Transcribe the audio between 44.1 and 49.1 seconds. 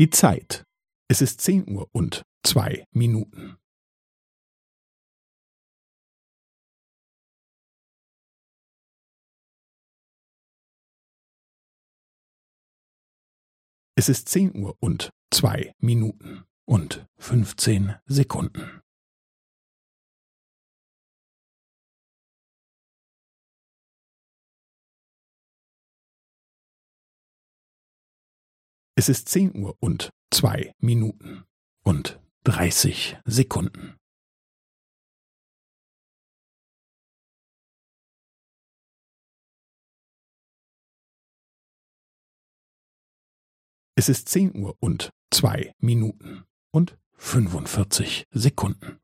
ist zehn Uhr und zwei Minuten und fünfundvierzig Sekunden.